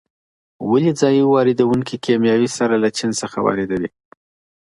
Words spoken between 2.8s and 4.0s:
له چین څخه واردوي؟